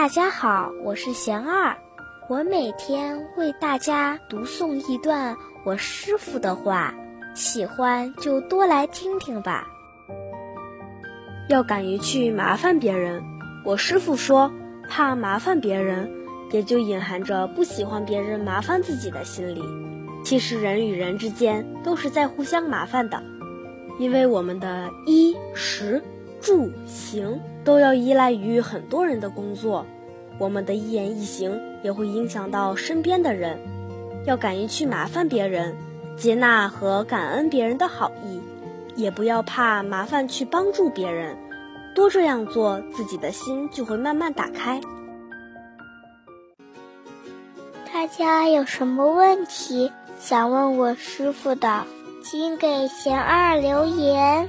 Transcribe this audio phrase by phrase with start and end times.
[0.00, 1.76] 大家好，我是贤二，
[2.28, 6.94] 我每天为大家读诵一段我师傅的话，
[7.34, 9.66] 喜欢就多来听听吧。
[11.48, 13.20] 要敢于去麻烦别人，
[13.64, 14.52] 我师傅说，
[14.88, 16.08] 怕麻烦别人，
[16.52, 19.60] 也就隐含着不喜欢别人麻烦自己的心理。
[20.22, 23.20] 其实人与人之间都是在互相麻烦的，
[23.98, 26.00] 因为我们的衣食
[26.40, 29.84] 住行都要依赖于很多人的工作，
[30.38, 33.58] 我们的一言一行也会影响到身边的人。
[34.24, 35.74] 要敢于去麻烦别人，
[36.16, 38.40] 接纳和感恩别人的好意，
[38.94, 41.36] 也不要怕麻烦去帮助别人。
[41.94, 44.80] 多这样做，自己的心就会慢慢打开。
[47.92, 49.90] 大家有什么问题？
[50.20, 51.84] 想问我师傅的，
[52.22, 54.48] 请给贤二留言，